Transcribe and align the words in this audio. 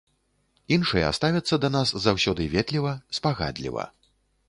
Іншыя 0.77 1.11
ставяцца 1.17 1.55
да 1.65 1.69
нас 1.77 1.95
заўсёды 2.07 2.51
ветліва, 2.57 2.99
спагадліва. 3.19 3.91